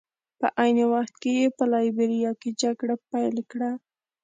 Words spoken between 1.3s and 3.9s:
یې په لایبیریا کې جګړه پیل کړه.